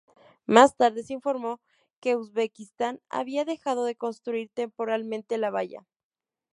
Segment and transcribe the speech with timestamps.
[0.47, 1.61] Más tarde se informó
[1.99, 5.85] que Uzbekistán había dejado de construir temporalmente la valla.